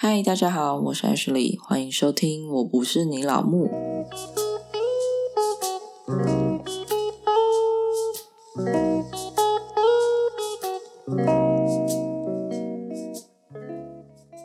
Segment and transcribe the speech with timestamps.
[0.00, 2.48] 嗨，大家好，我是 Ashley，欢迎收听。
[2.48, 3.68] 我不是你老木。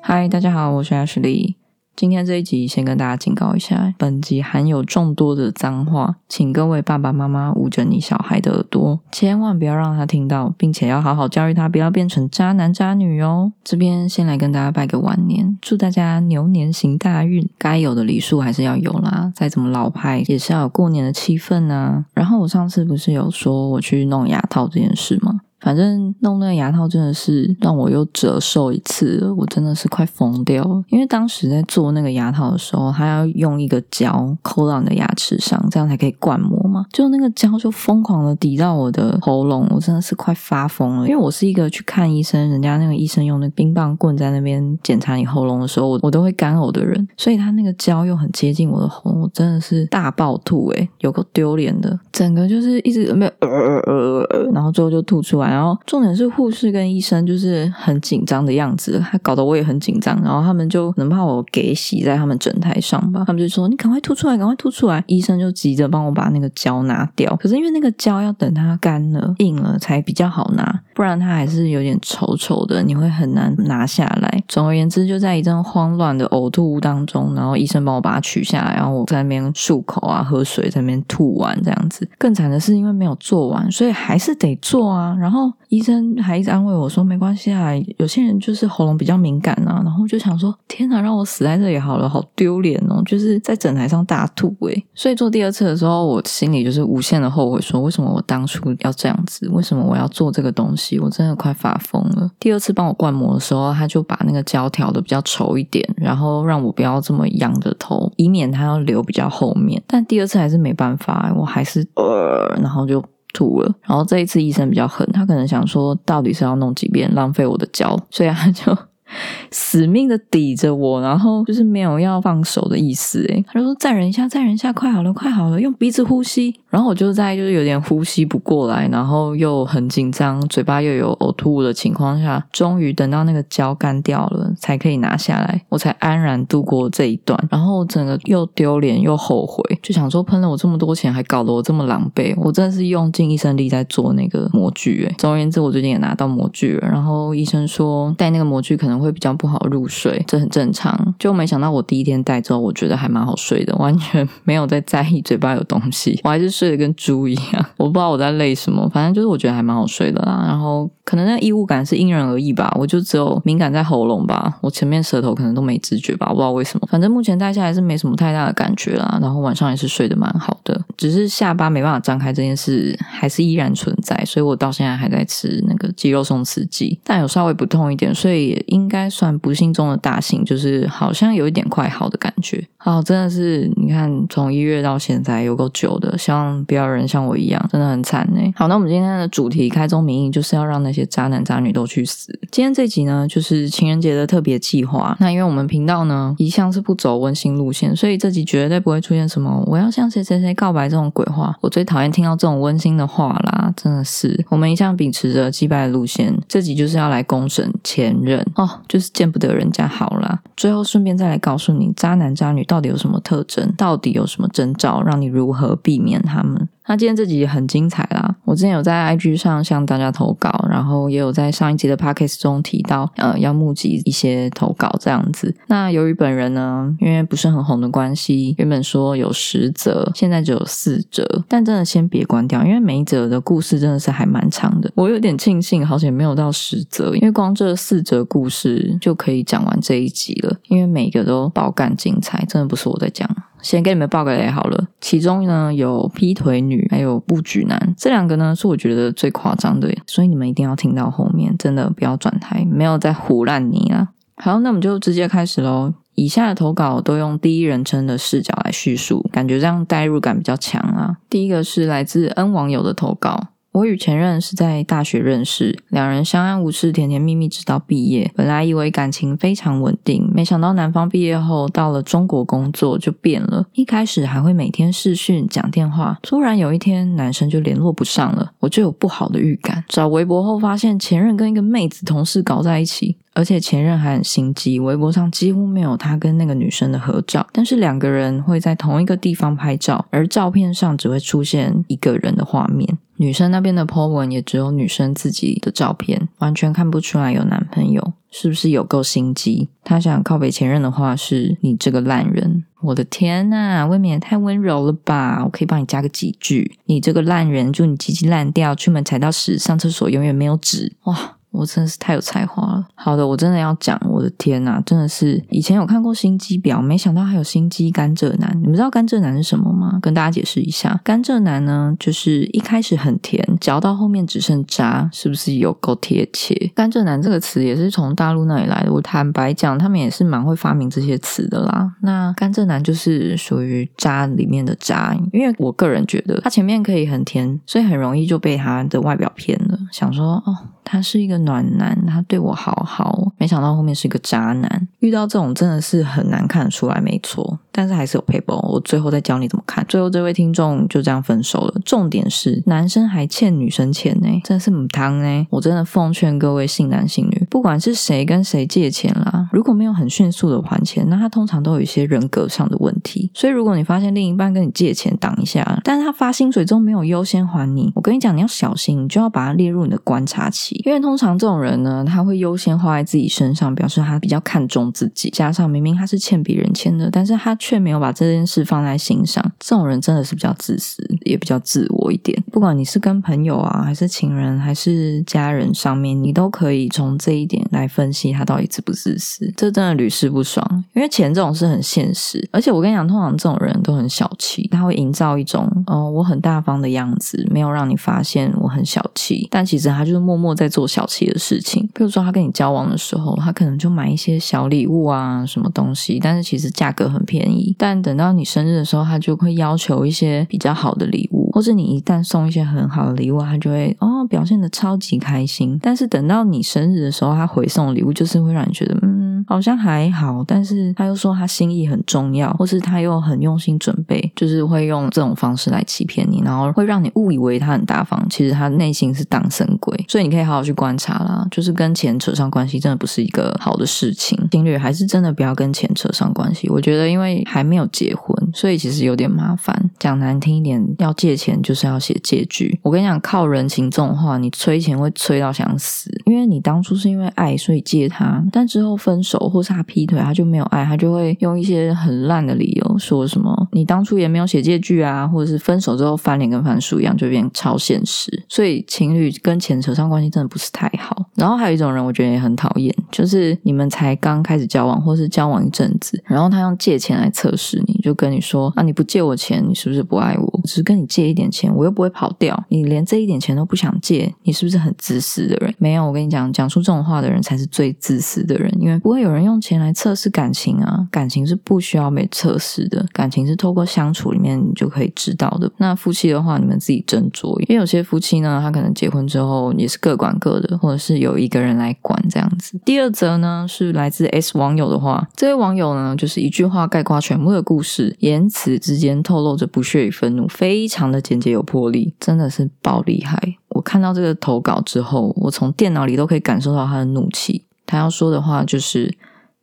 [0.01, 1.62] 嗨，大家好，我是 Ashley。
[1.95, 13.53] 今天这一集先跟大家警告一下，本集含有众多的脏话，请各位爸爸妈妈捂着你小孩的耳朵，千万不要让他听到，并且要好好教育他，不要变成渣男渣女哦。
[13.63, 22.05] 这边先来跟大家拜个晚年，祝大家牛年行大运，该有的礼数还是要有啦，再怎么老派也是要有过年的气氛啊。
[22.15, 25.41] 然后我上次不是有说我去弄牙套这件事吗？
[25.63, 30.83] 反正弄那个牙套真的是让我又折寿一次，我真的是快疯掉了。
[30.89, 36.85] 因为当时在做那个牙套的时候，他要用一个胶抠到你的牙齿上，这样才可以灌膜嘛。
[36.91, 41.07] 就那个胶就疯狂的抵到我的喉咙，我真的是快发疯了。
[41.07, 55.52] 因为我是一个去看医生，人家那个医生用那冰棒棍在那边检查你喉咙的时候，我我都会干呕的人，所以他那个胶又很接近我的喉咙，我真的是大爆吐诶，有个丢脸的，整个就是一直没有呃呃呃呃，然后最后就吐出来。
[55.53, 60.19] 然后重点是护士跟医生就是很紧张的样子，他搞得我也很紧张。
[60.23, 65.03] 然后他们就能怕我给洗在他们诊台上吧，他们就说你赶快吐出来，赶快吐出来。
[65.07, 74.43] 医生就急着帮我把那个胶拿掉，可是因为那个胶要等它干了、硬了才比较好拿，不然它还是有点稠稠的，你会很难拿下来。
[74.47, 82.07] 总而言之，就在一阵慌乱的呕吐物当中，然后医生帮我把它取下来，然后我在那边漱口啊、喝水，在那边吐完这样子。
[82.17, 85.15] 更惨的是，因为没有做完，所以还是得做啊。
[85.19, 85.51] 然后。
[85.69, 94.85] 医生还一直安慰我说：“没关系啊，有些人就是喉咙比较敏感啊。”然后就想说：“天哪，让我死在这里好了，好丢脸哦！”就是在整台上大吐诶。
[94.93, 99.49] 所以做第二次的时候，我心里就是无限的后悔，说为什么我当初要这样子？
[99.49, 100.82] 为什么我要做这个东西？
[100.99, 102.29] 我真的快发疯了。
[102.39, 109.81] 第二次帮我灌膜的时候，他就把那个胶调的比较稠一点，然后让我不要这么仰着头，以免它要留比较后面。
[109.87, 113.03] 但第二次还是没办法，我还是呃，然后就。
[113.35, 118.77] 吐了，然后这一次医生比较狠，他可能想说，到底是要弄几遍，浪费我的胶，所以他就。
[119.51, 126.55] 死命的抵着我，然后就是没有要放手的意思，诶他就说再忍一下，再忍一下，快好了，快好了，用鼻子呼吸。
[126.73, 137.39] 然后我就在就是有点呼吸不过来，然后又很紧张，嘴巴又有呕吐物的情况下，终于等到那个胶干掉了，才可以拿下来，我才安然度过这一段。
[137.51, 149.03] 然后整个又丢脸又后悔，就想说喷了我这么多钱，还搞得我这么狼狈，我真的是用尽一生力在做那个模具，诶总而言之，我最近也拿到模具了，然后医生说戴那个模具可能。
[149.03, 151.13] 会比较不好入睡，这很正常。
[151.19, 157.65] 就没想到我第一天戴之后，我觉得还蛮好睡的，完全没有在在意嘴巴有东西，我还是睡得跟猪一样。
[157.77, 160.45] 我不知道我在累什么，反正就是我觉得还蛮好睡的啦。
[160.47, 166.87] 然后可能那异物感是因人而异吧，我就只有敏感在喉咙吧，我前面舌头可能都没知觉吧，我不知道为什么。
[166.89, 178.83] 反正目前戴下来是没什么太大的感觉啦，然后晚上也是睡得蛮好的，只是下巴没办法张开这件事还是依然存在，所以我到现在还在吃那个肌肉松弛剂，但有稍微不痛一点，所以应。
[178.83, 182.61] 应该算不幸中的大幸，就是好像有一点快好的感觉。
[182.75, 188.41] 好，真的是你看，从一月到现在有够久的，希望不要人像我一样，真的很惨呢。
[188.55, 192.37] 好，那我们今天的主题开宗明义就是要让那些渣男渣女都去死。
[192.51, 195.15] 今天这集呢，就是情人节的特别计划。
[195.19, 201.55] 那因为我们频道呢一向是不走温馨路线，所以这集绝对不会出现什么我要向谁谁谁告白这种鬼话。
[201.61, 204.45] 我最讨厌听到这种温馨的话啦，真的是。
[204.49, 208.69] 我们一向秉持着击败路线，这集就是要来公审前任哦。
[208.87, 210.41] 就是见不得人家好啦。
[210.57, 216.69] 最后顺便再来告诉你，渣男渣女到底有什么特征，到底有什么征兆，让你如何避免他们。
[216.85, 218.35] 那今天这集很精彩啦！
[218.43, 225.55] 我之前有在 IG 上向大家投稿，然后也有在上一集的 Podcast 中提到，呃，要募集一些投稿这样子。
[225.67, 231.25] 那由于本人呢，因为不是很红的关系，原本说有十则，现在只有四则。
[231.47, 234.91] 但真的先别关掉，因为每一则的故事真的是还蛮长的。
[234.95, 240.57] 我有点庆幸，好险没有到十则，因为光这四则故事就可以讲完这一集了。
[240.67, 243.29] 因为每个都爆干精彩，真的不是我在讲。
[243.63, 254.09] 先给你们报个雷好了，其中呢有劈腿女，还有布局男，这两个呢是我觉得最夸张的，所以你们一定要听到后面，真的不要转台，没有在胡乱你啊。
[254.35, 255.93] 好，那我们就直接开始喽。
[256.15, 261.17] 以下的投稿都用第一人称的视角来叙述，感觉这样代入感比较强啊。
[261.27, 263.47] 第一个是来自 N 网友的投稿。
[263.73, 268.31] 我与前任是在大学认识，两人相安无事，甜甜蜜蜜，直到毕业。
[268.35, 273.65] 本来以为感情非常稳定，没想到男方毕业后到了中国工作就变了。
[273.73, 279.83] 一开始还会每天视讯讲电话，突然有一天男生就联络不上了，我就有不好的预感。
[279.87, 283.17] 找微博后发现前任跟一个妹子同事搞在一起。
[283.35, 292.95] 而且前任还很心机，微博上几乎没有他跟那个女生的合照，但是两个人会在同一个地方拍照，而照片上只会出现一个人的画面。
[293.17, 299.69] 女生那边的 po 文也只有女生自己的照片，完全看不出来有男朋友，是不是有够心机？
[299.83, 302.65] 她想靠北前任的话是：你这个烂人！
[302.81, 305.41] 我的天呐，未免也太温柔了吧！
[305.45, 310.93] 我可以帮你加个几句：你这个烂人，祝你鸡鸡烂掉，出门踩到屎，上厕所永远没有纸。
[311.03, 311.37] 哇！
[311.53, 312.85] 我真的是太有才华了。
[312.95, 318.51] 好的，我真的要讲，我的天呐，真的是以前有看过心机婊，没想到还有心机甘蔗男。
[318.59, 319.99] 你们知道甘蔗男是什么吗？
[320.01, 326.71] 跟大家解释一下，甘蔗男呢，就是一开始很甜，嚼到后面只剩渣，是不是有够贴切？
[326.75, 328.91] 甘蔗男这个词也是从大陆那里来的。
[328.91, 331.93] 我坦白讲，他们也是蛮会发明这些词的啦。
[332.01, 341.33] 那甘蔗男就是属于渣里面的渣，因为我个人觉得他前面可以很甜，所以很容易就被他的外表骗了，想说哦，他是一个。
[341.43, 344.87] 暖男，他对我好好，没想到后面是一个渣男。
[344.99, 347.59] 遇到这种真的是很难看得出来，没错。
[347.71, 349.83] 但是还是有 paper，我最后再教你怎么看。
[349.89, 351.81] 最后这位听众就这样分手了。
[351.83, 355.47] 重点是男生还欠女生钱呢，真的是母汤呢。
[355.49, 363.29] 我真的奉劝各位性男性女，不管是谁跟谁借钱啦，如果没有很迅速的还钱，那他通常都有一些人格上的问题。
[363.33, 370.81] 所以如果你发现另一半跟你借钱挡一下，但是他发薪水中没有优先还你，我跟你讲你要小心，你就要把它列入你的观察期。
[370.83, 375.29] 因为通常这种人呢，他会优先花在自己身上，表示他比较看重自己。
[375.29, 377.53] 加上明明他是欠别人钱的，但是他。
[377.59, 382.43] 却没有把这件事放在心上，这种人真的是比较自私，也比较自我一点。
[382.51, 389.53] 不管你是跟朋友啊，还是情人，还是家人上面，你都可以从这一一点来分析他到底自不自私。
[389.55, 392.47] 这真的屡试不爽，因为钱这种事很现实。
[392.51, 401.87] 而且我跟你讲，通常这种人都很小气，他会营造一种哦我很大方的样子，没有让你发现我很小气，但其实他就是默默在做小气的事情。
[401.93, 407.75] 比如说他跟你交往的时候，他可能就买一些小礼物啊，什么东西，但是其实价格很便宜。
[407.77, 415.77] 但等到你生日的时候，他就会要求一些比较好的礼物，或者你一旦送一些很好的礼物，他就会哦表现的超级开心。
[415.81, 429.93] 但是等到你生日的时候，他回送礼物就是会让你觉得嗯好像还好，但是他又说他心意很重要，或是他又很用心准备，就是会用这种方式来欺骗你，然后会让你误以为他很大方，其实他内心是当神鬼。
[430.07, 434.37] 所以你可以好好去观察啦，就是跟钱扯上关系，真的不是一个好的事情。
[434.51, 436.69] 情侣还是真的不要跟钱扯上关系。
[436.69, 437.43] 我觉得因为。
[437.45, 439.91] 还没有结婚，所以其实有点麻烦。
[439.99, 442.79] 讲难听一点，要借钱就是要写借据。
[442.81, 446.09] 我跟你讲，靠人情这种话，你催钱会催到想死。
[446.25, 458.43] 因为你当初是因为为爱，所以借他，但之后分手或是他劈腿，他就没有爱，他就会用一些很烂的理由说什么你当初也没有写借据啊，或者是分手之后翻脸跟翻书一样，就变超现实。
[458.47, 461.25] 所以情侣跟钱扯上关系真的不是太好。
[461.35, 467.29] 然后还有一种人，我觉得也很讨厌，就是你们才刚开始交往，或是交往一阵子，然后他用借钱来。
[467.33, 470.61] 测试你就跟你说啊，你不借我钱，你是不是不爱我？
[470.65, 475.73] 只是跟你借一点钱，我又不会跑掉，你连这一点钱都不想借，你是不是很自私的人？
[475.77, 485.71] 没有，我跟你讲，讲出这种话话的人才是最自私的人，因为不会有人用钱来测试感情啊，感情是不需要被测试的，感情是透过相处里面你就可以知道的。
[485.77, 492.77] 那夫妻的话，你们自己斟酌，因为有些夫妻呢，他可能结婚之后也是各管各的，或者是有一个人来管这样子。
[492.83, 497.13] 第二则呢是来自 S 网友的话，这位网友呢就是一句话概括。
[497.23, 503.55] 全部的故事言辞之间透露着不屑与愤怒，非常的简洁有魄力，真的是爆厉害。
[503.73, 507.65] 我看到这个投稿之后，我从电脑里都可以感受到他的怒气。
[507.85, 509.15] 他要说的话就是：“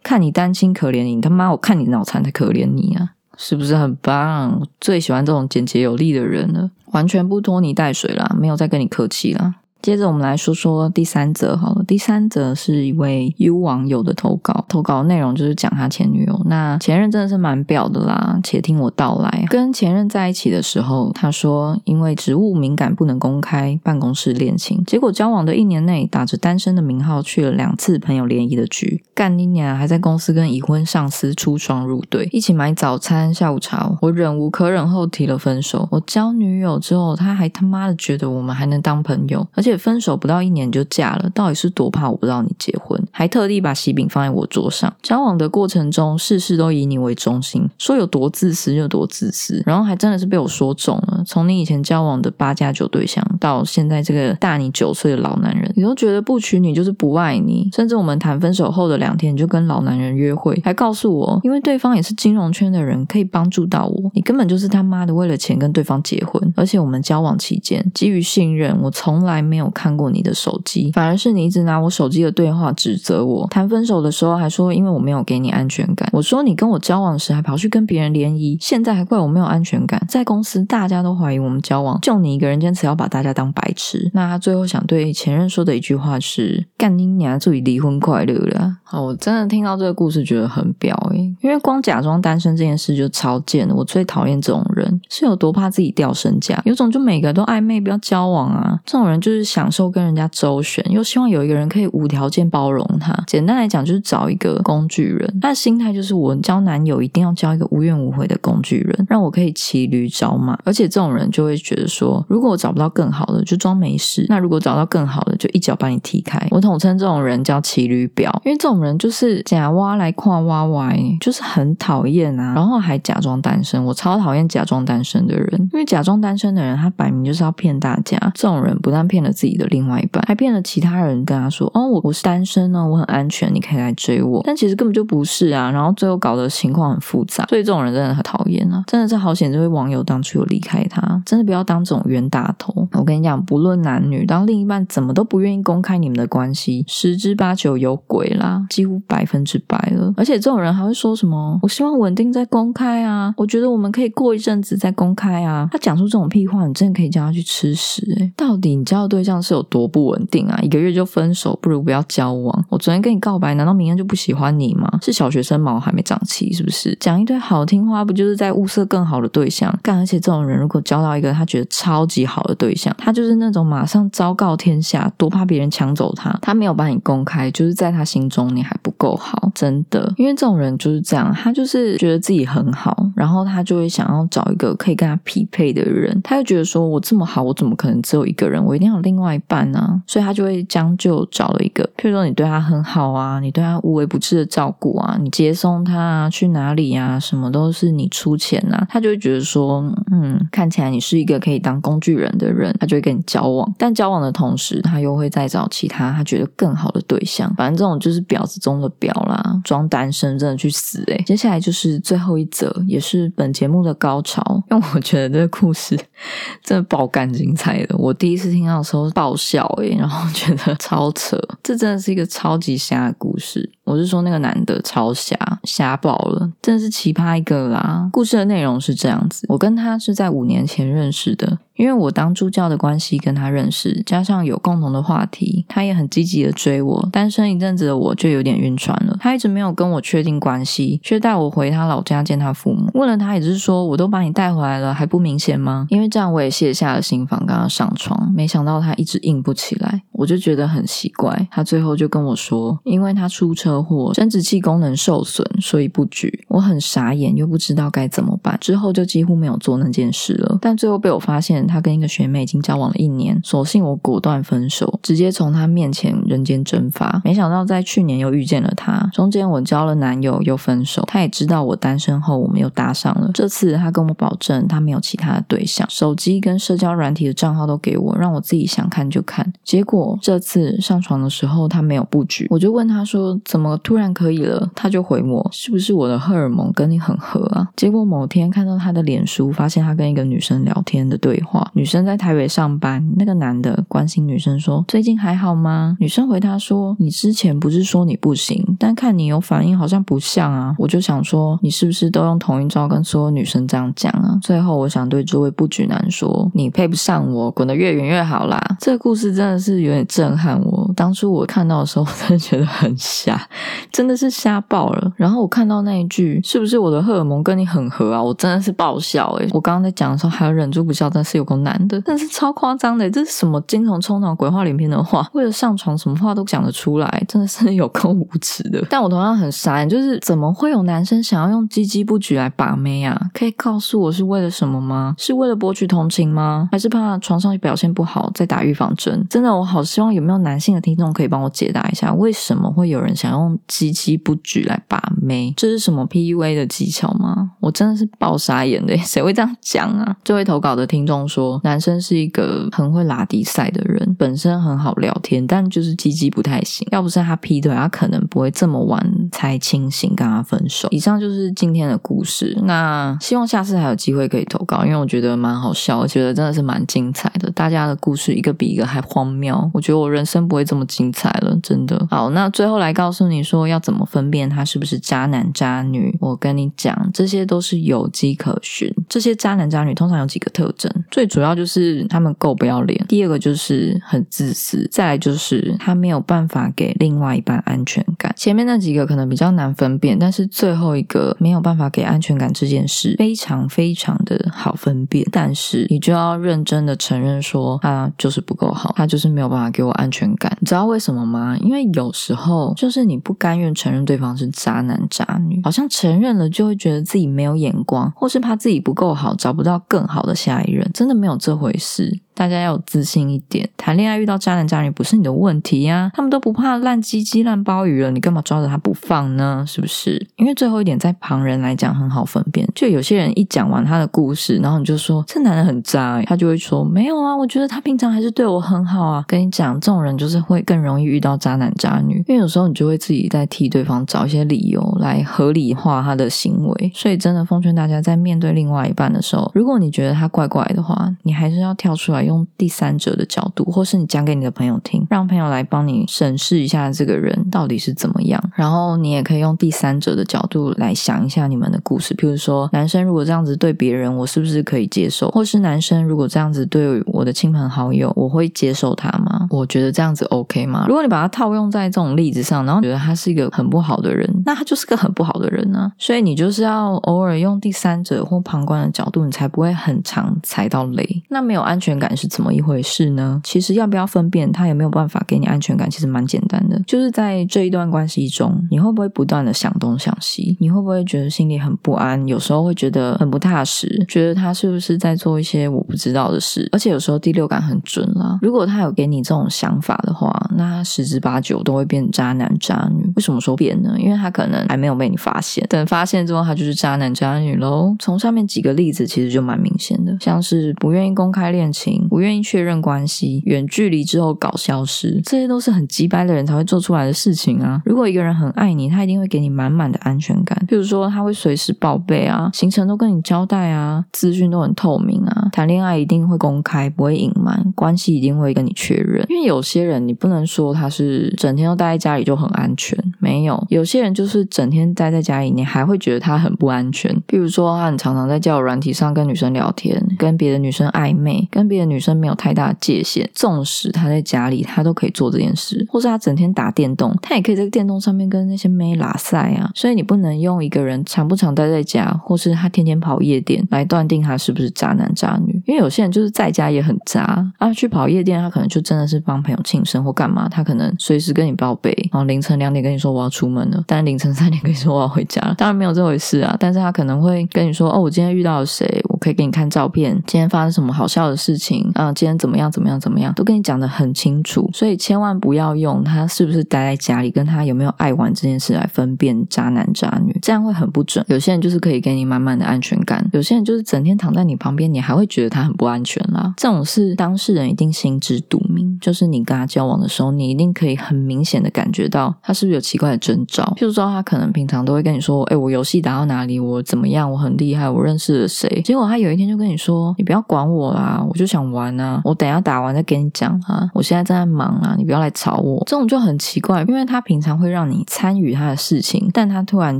[0.03, 4.67] 看你单亲可怜你，他妈我看你脑残才可怜你啊！”是不是很棒？
[4.81, 9.55] 最喜欢这种简洁有力的人了，完全不拖泥带水啦，没有再跟你客气啦。
[9.83, 11.85] 接着我们来说说第三则好了。
[11.87, 16.41] 第三则是一位 U 网友的投稿，投稿内容就是讲他前女友。
[16.45, 19.47] 那前任真的是蛮婊的啦，且听我道来。
[19.49, 33.97] 跟前任在一起的时候，他说因为职务敏感不能公开办公室恋情，结果交往的一年内打着单身的名号去了两次朋友联谊的局，干一年还在公司跟已婚上司出双入对，一起买早餐、下午茶。
[34.03, 35.89] 我忍无可忍后提了分手。
[35.91, 39.70] 我交女友之后，他还他妈的觉得我们还能当朋友，而且。
[39.77, 43.03] 分手不到一年就嫁了，到底是多怕我不知道你结婚？
[43.11, 44.93] 还特地把喜饼放在我桌上。
[45.03, 49.63] 交往的过程中，事事都以你为中心，说有多自私就多自私。
[49.67, 51.23] 然后还真的是被我说中了。
[51.27, 57.69] 从你以前交往的八加九对象，到现在这个大你九岁的老男人，你都觉得不娶你就是不爱你。
[57.73, 64.11] 甚至我们谈分手后的两天，你就跟老男人约会，还告诉我，因为对方也是金融圈的人，可以帮助到我。
[64.15, 66.53] 你根本就是他妈的为了钱跟对方结婚。
[66.57, 69.71] 而且我们交往期间，基于信任，我从来没有。
[69.73, 73.47] 看过你的手机，反而是你一直拿我手机的对话指责我。
[73.49, 76.09] 谈分手的时候还说因为我没有给你安全感。
[76.13, 80.01] 我说你跟我交往时还跑去跟别人联谊，现在还怪我没有安全感。
[80.09, 84.11] 在公司大家都怀疑我们交往，就你一个人坚持要把大家当白痴。
[84.13, 88.77] 那他最后想对前任说的一句话是：干你娘，祝你离婚快乐了。
[88.85, 93.75] 好，我真的听到这个故事觉得很表诶，因为光假装单身这件事就超贱的。
[93.75, 98.79] 我最讨厌这种人，是有多怕自己掉身价，有种就每个都暧昧不要交往啊。
[98.85, 103.15] 这种人就是享受跟人家周旋，又希望有一个人可以无条件包容他。
[103.27, 105.39] 简单来讲，就是找一个工具人。
[105.41, 110.59] 他的心态就是我交男友一定要交一个无怨无悔的工具人，让我可以骑驴找马。
[110.65, 116.41] 而且这种人就会觉得说，如果我找不到更好的，就装没事；那如果找到更好的，就一脚把你踢开。
[116.51, 122.55] 我统称这种人叫骑驴婊，因为这种人就是假挖来跨挖歪，就是很讨厌啊。
[122.55, 128.19] 然后还假装单身，我超讨厌假装单身的人，因为假装单身的人，他摆明就是要骗大家。
[128.35, 135.71] 这种人不但骗了自己的另外一半，还骗了其他人，跟他说：“哦，我我是单身哦我很安全，你可以来追我。”但其实根本就不是啊。
[135.71, 138.83] 然后最后搞得情况很复杂，所以这种人真的很讨厌啊！
[138.87, 142.89] 真的是好险，这位网友当初有离开他，真的不要当这种冤大头。
[142.93, 150.13] 我跟你讲，不论男女，当另一半怎么都不愿意公开你们的关系，十之八九有鬼啦，几乎百分之百了。
[150.17, 158.07] 而且这种人还会说什么：“我希望稳定再公开啊，我觉得我们可以过一阵子再公开啊。”他讲出这种屁话，你真的可以叫他去吃屎！
[158.21, 160.59] 哎，到底你交的对象是有多不稳定啊？
[160.63, 162.65] 一个月就分手，不如不要交往。
[162.71, 164.89] 我昨天跟你告白，难道明天就不喜欢你吗？
[165.03, 166.97] 是小学生毛还没长齐，是不是？
[167.01, 169.77] 讲一堆好听话，不就是在物色更好的对象？
[169.83, 176.31] 干，而且这种人如果交到一个他觉得超级好的对象，他就是那种马上昭告天下，多怕别人抢走他。
[176.41, 180.13] 他没有把你公开，就是在他心中你还不够好，真的。
[180.17, 186.21] 因为这种人就是这样，他就是觉得自己很好，然后他就会想要找一个可以跟他匹配的人。
[186.23, 188.65] 他就觉得说，我这么好，我怎么可能只有一个人？
[188.65, 190.01] 我一定要有另外一半呢？
[190.07, 203.73] 所以他就会将就找了一个，譬如说你对他很好啊，你对他无微不至的照顾啊，你接送他啊，去哪里啊，什么都是你出钱啊，他就会觉得说，嗯，看起来你是一个可以当工具人的人，他就会跟你交往。
[203.79, 207.53] 但交往的同时，他又会再找其他他觉得更好的对象。
[207.57, 215.99] 反正这种就是婊子中的婊啦，装单身真的去死诶接下来就是最后一则，也是本节目的高潮，因为我觉得这个故事
[216.63, 217.97] 真的爆干精彩的。
[217.97, 223.71] 我第一次听到的时候爆笑诶然后觉得超扯，这真的是一个超超级瞎的故事。
[223.91, 228.09] 我是说那个男的超瞎，瞎爆了，真的是奇葩一个啦。
[228.13, 231.59] 故事的内容是这样子：我跟他是在五年前认识的。
[231.75, 237.09] 因为我当助教的关系跟他认识，加上有共同的话题，他也很积极的追我。
[237.11, 239.17] 单身一阵子的我就有点晕船了。
[239.19, 242.91] 他一直没有跟我确定关系，却带我回他老家见他父母。
[242.93, 245.87] 问了他，也是说我都把你带回来了，还不明显吗？
[245.89, 248.31] 因为这样我也卸下了心防，跟他上床。
[248.37, 251.49] 没想到他一直硬不起来，我就觉得很奇怪。
[251.51, 256.45] 他最后就跟我说，因为他出车祸，生殖器功能受损，所以不举。
[256.49, 258.59] 我很傻眼，又不知道该怎么办。
[258.61, 260.59] 之后就几乎没有做那件事了。
[260.61, 261.61] 但最后被我发现。
[261.71, 267.21] 他跟一个学妹已经交往了一年，索性我果断分手，直接从他面前人间蒸发。
[267.25, 273.31] 没想到在去年又遇见了他，中间我交了男友又分手，他也知道我单身后我们又搭上了。
[273.35, 279.53] 这次他跟我保证他没有其他的对象，手机跟社交软体的账号都给我，让我自己想看就看。
[279.63, 284.69] 结果这次上床的时候他没有布局，我就问他说怎么我突然可以了？
[284.75, 287.69] 他就回我是不是我的荷尔蒙跟你很合啊？
[287.77, 291.71] 结果某天看到他的脸书，发现他跟一个女生聊天的对话。
[291.75, 304.39] 女生在台北上班，那个男的关心女生说：“最近还好吗？”女生回他说：“你之前不是说你不行，但看你有反应，好像不像啊。”我就想说，你是不是都用同一招跟所有女生这样讲啊？
[304.43, 310.91] 最后，我想对这位不举男说：“你配不上我，滚得越远越好啦！”这个故事真的是有点震撼我。
[310.97, 313.41] 当初我看到的时候，真的觉得很瞎，
[313.91, 315.13] 真的是瞎爆了。
[315.17, 325.29] 然后我看到那一句：“是不是我的荷尔蒙跟你很合啊？”我真的是爆笑诶我刚刚在讲的时候，还要忍住不笑，但是有个男的，但是超夸张的，这是什么精虫充脑、鬼话连篇的话？
[325.33, 328.85] 为了上床，什么话都讲得出来，真的是有够无耻的。
[328.89, 333.21] 但我同样很傻眼，就是怎么会有男生想要用鸡鸡不举来把妹啊？
[333.35, 335.15] 可以告诉我是为了什么吗？
[335.19, 336.69] 是为了博取同情吗？
[336.73, 339.27] 还是怕床上表现不好再打预防针？
[339.29, 347.53] 真的，我好希望有没有男性的听众可以帮我解答一下，为什么会有人想要用用鸡鸡不举来把妹，这是什么 PUA 的技巧吗？
[347.61, 350.17] 我真的是爆傻眼的， 谁会这样讲啊？
[350.23, 356.87] 这位投稿的听众说，男生是一个很会拉迪赛的人，本身很好聊天，但就是鸡鸡不太行。
[356.91, 360.89] 要不是他劈腿，他可能不会这么晚才清醒跟他分手。
[360.91, 367.51] 以上就是今天的故事，那希望下次还有机会可以投稿，因为我觉得蛮好笑，我觉得真的是蛮精彩的。
[367.53, 372.07] 大家的故事一个比一个还荒谬，我觉得我人生不会这么精彩了，真的。
[372.11, 376.17] 好，那最后来告诉你说要怎么分辨他是不是渣男渣女。
[376.21, 378.93] 我跟你讲，这些都是有迹可循。
[379.09, 388.35] 这些渣男渣女通常有几个特征，最主要就是他们够不要脸，第二个就是很自私，再来就是他没有办法给另外一半安全感。
[388.37, 395.27] 前面那几个可能比较难分辨，但是最后一个没有办法给安全感这件事非常非常的好分辨。
[395.31, 400.57] 但是你就要认真的承认说他就是不够好，他就是没有办法给我安全感。
[400.61, 401.57] 你知道为什么吗？
[401.61, 410.91] 因为有时候就是你不甘愿承认对方是渣男渣女，好像承认了就会觉得自己没有眼光，或是怕自己不够好，找不到更好的下一任。
[410.93, 412.21] 真的没有这回事。
[412.41, 419.63] 大家要有自信一点，谈恋爱遇到渣男渣女不是你的问题呀，他们都不怕烂鸡鸡烂鲍鱼了，你干嘛抓着他不放呢？
[419.69, 420.27] 是不是？
[420.37, 429.23] 因为最后一点，在旁人来讲很好分辨，就有些人一讲完他的故事，然后你就说这男人很渣，他就会说没有啊，我觉得他平常还是对我很好啊。
[429.29, 436.91] 跟你讲，这种人就是会更容易遇到渣男渣女，因为有时候你就会自己在替对方找一些理由来合理化他的行为。
[436.95, 442.30] 所以真的奉劝大家，在面对另外一半的时候，如果你觉得他怪怪的话，你还是要跳出来。
[442.31, 448.41] 用第三者的角度，或是你讲给你的朋友听，让朋友来帮你审视一下这个人到底是怎么样。
[448.55, 452.15] 然后你也可以用第三者的角度来想一下你们的故事。
[452.15, 455.29] 譬如说，男生如果这样子对别人，我是不是可以接受？
[455.31, 459.49] 或是男生如果这样子对我的亲朋好友，我会接受他吗？
[459.51, 460.85] 我觉得这样子 OK 吗？
[460.87, 465.91] 如果你把它套用在这种例子上，然后觉得他是一个很不好的人，那他就是个很不好的人呢。
[465.99, 471.23] 所以你就是要偶尔用第三者或旁观的角度，你才不会很常踩到雷。
[471.29, 473.41] 那没有安全感是怎么一回事呢？
[473.45, 476.81] 其实要不要分辨他有没有办法给你安全感，其实蛮简单的。
[476.87, 480.57] 就是在这一段关系中，你会不会不断的想东想西？
[480.61, 482.27] 你会不会觉得心里很不安？
[482.27, 486.69] 有时候会觉得很不踏实，觉得他是不是在做一些我不知道的事？
[486.73, 488.39] 而且有时候第六感很准啦。
[488.43, 493.05] 如果他有给你这种想法的话，那他十之八九都会变渣男渣女。
[493.17, 493.95] 为什么说变呢？
[493.99, 497.95] 因为他可能还没有被你发现，等发现之后，他就是渣男渣女喽。
[497.99, 502.41] 从上面几个例子其实就蛮明显的，像是不愿意公开恋情，不愿意。
[502.43, 507.81] 确认关系，远距离之后搞消失，这些都是很鸡掰的人才会做出来的事情啊！
[507.85, 519.25] 如果一个人很爱你，他一定会给你满满的安全感，比如说他会随时报备啊，行程都跟你交代啊，资讯都很透明啊，谈恋爱一定会公开，不会隐瞒，关系一定会跟你确认。
[519.29, 527.17] 因为有些人你不能说他是整天都待在家里就很安全，没有，有些人就是整天待在家里，你还会觉得他很不安全。
[527.29, 532.35] 比如说他很常常在交友软体上跟女生聊天，跟别的女生暧昧，跟别的女生没有。
[532.41, 539.71] 太大的界限，纵使他在家里，他都可以做这件事，或是他整天打电动，他也可以在电动上面跟那些妹拉赛啊。
[539.75, 545.63] 所以你不能用一个人常不常待在家，或是他天天跑夜店来断定他是不是渣男渣女。
[545.67, 555.55] 因为有些人就是在家也很渣啊，去跑夜店，他可能就真的是帮朋友庆生或干嘛，他可能随时跟你报备，然后凌晨两点跟你说我要出门了，但凌晨三点跟你说我要回家了。
[555.57, 558.87] 当然没有这回事啊，但是他可能会跟你说哦，我今天遇到了谁，
[559.21, 562.31] 可以给你看照片，今天发生什么好笑的事情啊，今天。
[562.41, 562.73] 怎么样？
[562.73, 562.99] 怎么样？
[562.99, 563.35] 怎么样？
[563.35, 571.23] 都跟你讲的很清楚，所以千万不要用他是不是待在家里，跟他有没有爱玩这件事来分辨渣男渣女，这样会很不准。
[571.29, 576.55] 有些人就是可以给你满满的安全感，有些人就是整天躺在你旁边，你还会觉得他很不安全啦。
[576.57, 583.65] 这种事当事人一定心知肚明，就是你跟他交往的时候，你一定可以很明显的感觉到他是不是有奇怪的征兆。
[583.77, 586.59] 譬如说，他可能平常都会跟你说：“哎，我游戏打到哪里？
[586.59, 587.31] 我怎么样？
[587.31, 595.83] 我很厉害，我认识了谁？”结果他有一天就跟你说：“你不要管我啦，我就想玩啊。”我等下打完再跟你讲啊，我现在正在忙啊，你不要来吵我。
[595.87, 599.99] 这种就很奇怪，因为他平常会让你参与他的事情，但他突然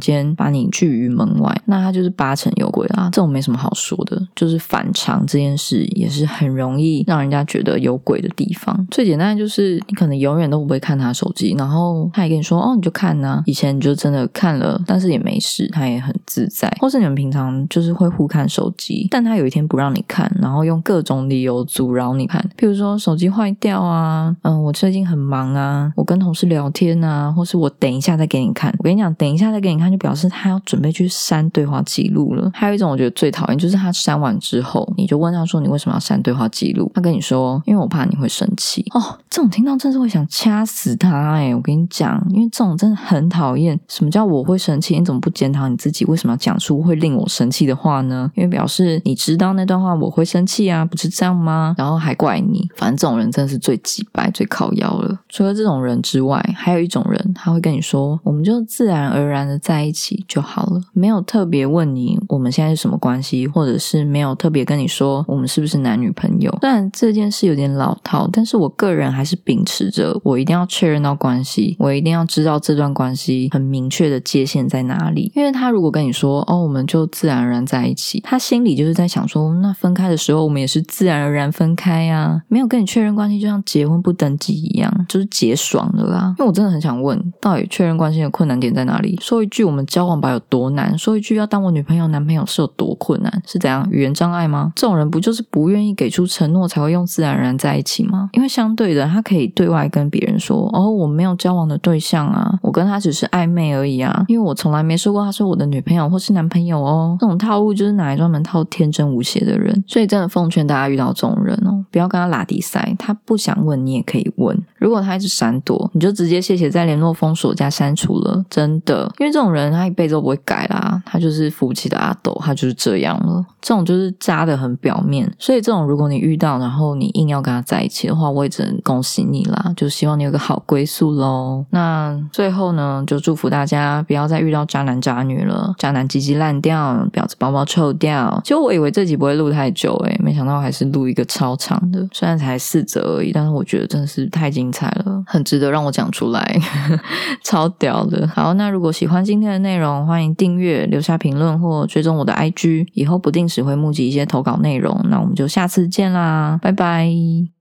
[0.00, 3.08] 间把你拒于门外，那他就是八成有鬼啦。
[3.12, 8.86] 这种没什么好说的，就是反常这件事也是很容易让人家觉得有鬼的地方。
[8.90, 13.42] 最简单的就是你可能永远都不会看他手机，然后他也跟你说哦，你就看呢。
[13.46, 16.70] 以前你就真的看了，但是也没事，他也很自在。
[16.80, 28.74] 或是你们平常就是会互看手机，但他有一天不让你看，然后用各种理由阻挠你看，譬如说手机坏掉啊，嗯，我最近很忙啊，我跟同事聊天啊，或是我等一下再给你看。
[28.78, 32.50] 我跟你讲，等一下再给你看，就表示他要准备去删对话记录了。
[32.54, 36.90] 还有一种我觉得最讨厌，就是他删完之后，你就问他说你为什么要删对话记录？
[36.94, 38.84] 他跟你说，因为我怕你会生气。
[38.94, 41.54] 哦，这种听到真是会想掐死他哎！
[41.54, 43.78] 我跟你讲，因为这种真的很讨厌。
[43.88, 44.98] 什么叫我会生气？
[44.98, 46.04] 你怎么不检讨你自己？
[46.06, 48.30] 为什么要讲出会令我生气的话呢？
[48.34, 51.74] 因为表示你知道那段话我会生气啊，不是这样吗？
[51.76, 55.18] 然后还怪你，反正这种人真的是最鸡白、最靠腰了。
[55.28, 66.56] 除了这种人之外，还有一种人，他会跟你说，我们就自然而然的在一起就好了，没有特别问你我们现在是什么关系，或者是没有特别跟你说我们是不是男女朋友。
[66.60, 75.30] 虽然这件事有点老套，但是我个人还是秉持着，我一定要确认到关系，我一定要知道这段关系很明确的界限在哪里。
[75.34, 86.34] 因为他如果跟你说，哦，我们就自然而然在一起，他心里就是在想说，那分开的时候我们也是自然而然分开呀，没有跟你确认关系，就像结婚不登记一样，就是结爽的啦。
[86.38, 89.18] 因为我真的很想问，到底确认关系的困难点在哪里？
[89.20, 90.96] 说一句我们交往吧有多难？
[90.96, 93.42] 说一句要当我女朋友男朋友是有多困难？
[93.46, 94.72] 是怎样语言障碍吗？
[94.74, 98.30] 这种人不就是不愿意给出承诺才会用自然而然在一起吗？
[98.32, 107.16] 因为相对的，他可以对外跟别人说，哦，我没有交往的对象啊，我跟他只是暧昧而已啊，因为我从来没说过他是我的女朋友或是男朋友哦。
[107.20, 131.64] 这种套路就是拿来专门套天真无邪的人，所以真的奉劝大家遇到这种人哦，不要跟他拉低塞，他不想问你也可以问，如果他一直闪躲，你就直接谢谢在联络封锁加删除了，真的，因为这种人他一辈子都不会改啦，他就是扶不起的阿斗，他就是这样了，这种就是渣的很表面，所以这种如果你遇到，然后你硬要跟他在一起的话，我也只能恭喜你啦，就希望你有个好归宿喽。
[131.70, 138.40] 那最后呢，就祝福大家不要再遇到渣男渣女了，渣男鸡鸡烂掉，婊子包包臭掉。
[138.44, 146.60] 其实我以为这集不会录太久，诶没想到还是录一个超长的，虽然才四则而已，但是我觉得真的是太精彩了，很值得让我讲出来，
[147.42, 148.26] 超屌的。
[148.28, 154.98] 好，那如果喜欢今天的内容，欢迎订阅、留下评论或追踪我的 IG，以后不定时会募集一些投稿内容。
[155.08, 157.59] 那我们就下次见啦，拜拜。